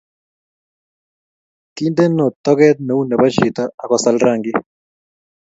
[1.75, 4.57] Kindeno toget neu nebo chito, akosal rangik